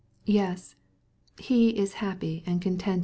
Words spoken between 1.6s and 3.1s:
is happy and content!"